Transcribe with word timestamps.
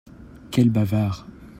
Quel 0.49 0.71
bavard! 0.71 1.27